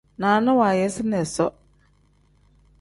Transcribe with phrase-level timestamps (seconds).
[0.19, 1.51] Naana waayisina isoo.